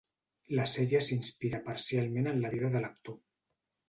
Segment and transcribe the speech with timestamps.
[0.59, 3.19] La sèrie s'inspira parcialment en la vida de l'actor.